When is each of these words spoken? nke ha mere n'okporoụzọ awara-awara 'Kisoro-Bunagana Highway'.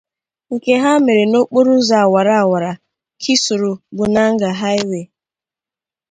nke 0.53 0.71
ha 0.81 0.91
mere 1.05 1.23
n'okporoụzọ 1.27 1.95
awara-awara 2.05 2.71
'Kisoro-Bunagana 2.79 4.57
Highway'. 4.61 5.07